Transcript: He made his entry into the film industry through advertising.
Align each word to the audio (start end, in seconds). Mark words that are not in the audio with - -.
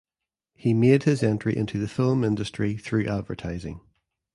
He 0.55 0.73
made 0.73 1.03
his 1.03 1.21
entry 1.21 1.55
into 1.55 1.77
the 1.77 1.87
film 1.87 2.23
industry 2.23 2.75
through 2.75 3.05
advertising. 3.07 3.81